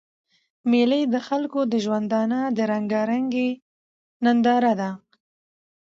مېلې 0.69 1.01
د 1.13 1.15
خلکو 1.27 1.59
د 1.71 1.73
ژوندانه 1.85 2.39
د 2.57 2.59
رنګارنګۍ 2.71 3.49
ننداره 4.23 4.73
ده. 4.79 4.89